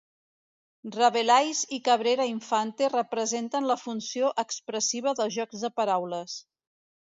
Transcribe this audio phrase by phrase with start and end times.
[0.95, 6.43] Rabelais i Cabrera Infante representen la funció expressiva dels jocs de paraules.